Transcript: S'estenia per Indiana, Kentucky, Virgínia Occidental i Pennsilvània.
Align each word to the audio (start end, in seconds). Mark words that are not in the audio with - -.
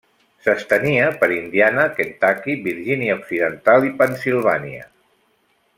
S'estenia 0.45 1.03
per 1.23 1.29
Indiana, 1.35 1.83
Kentucky, 1.99 2.57
Virgínia 2.69 3.19
Occidental 3.21 3.87
i 3.91 3.95
Pennsilvània. 4.01 4.89